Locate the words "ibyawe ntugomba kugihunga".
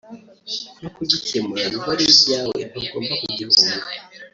2.11-3.73